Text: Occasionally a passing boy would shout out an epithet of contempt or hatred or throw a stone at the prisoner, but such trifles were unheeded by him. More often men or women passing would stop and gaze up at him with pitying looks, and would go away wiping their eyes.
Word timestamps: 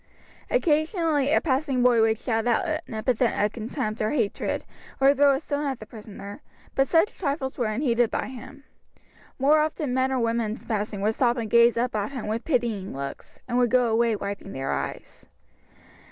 Occasionally 0.49 1.31
a 1.31 1.39
passing 1.39 1.83
boy 1.83 2.01
would 2.01 2.17
shout 2.17 2.47
out 2.47 2.65
an 2.65 2.95
epithet 2.95 3.45
of 3.45 3.51
contempt 3.53 4.01
or 4.01 4.09
hatred 4.09 4.65
or 4.99 5.13
throw 5.13 5.33
a 5.35 5.39
stone 5.39 5.67
at 5.67 5.79
the 5.79 5.85
prisoner, 5.85 6.41
but 6.73 6.87
such 6.87 7.19
trifles 7.19 7.59
were 7.59 7.67
unheeded 7.67 8.09
by 8.09 8.29
him. 8.29 8.63
More 9.37 9.59
often 9.59 9.93
men 9.93 10.11
or 10.11 10.19
women 10.19 10.57
passing 10.57 11.01
would 11.01 11.13
stop 11.13 11.37
and 11.37 11.51
gaze 11.51 11.77
up 11.77 11.95
at 11.95 12.13
him 12.13 12.25
with 12.25 12.45
pitying 12.45 12.97
looks, 12.97 13.37
and 13.47 13.59
would 13.59 13.69
go 13.69 13.89
away 13.91 14.15
wiping 14.15 14.53
their 14.53 14.71
eyes. 14.71 15.27